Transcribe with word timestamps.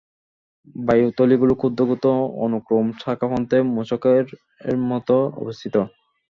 বায়ুথলিগুলো 0.79 1.53
ক্ষুদ্র 1.55 1.81
ক্ষুদ্র 1.89 2.07
অনুক্লোম 2.45 2.85
শাখাপ্রান্তে 3.01 3.57
মৌচাকের 3.71 4.25
মত 4.89 5.09
অবস্থিত। 5.41 5.75